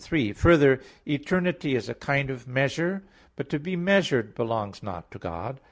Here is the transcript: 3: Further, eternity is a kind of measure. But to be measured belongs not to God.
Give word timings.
3: 0.03 0.33
Further, 0.33 0.79
eternity 1.07 1.75
is 1.75 1.87
a 1.87 1.93
kind 1.93 2.31
of 2.31 2.47
measure. 2.47 3.03
But 3.35 3.49
to 3.49 3.59
be 3.59 3.75
measured 3.75 4.33
belongs 4.33 4.81
not 4.81 5.11
to 5.11 5.19
God. 5.19 5.59